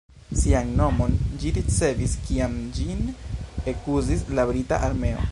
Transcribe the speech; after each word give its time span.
Sian 0.37 0.69
nomon 0.77 1.11
ĝi 1.43 1.51
ricevis 1.57 2.15
kiam 2.29 2.55
ĝin 2.77 3.03
ekuzis 3.73 4.25
la 4.39 4.47
Brita 4.53 4.81
Armeo. 4.89 5.27